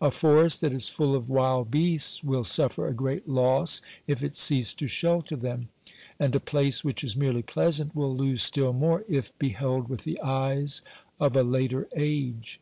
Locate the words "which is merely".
6.84-7.42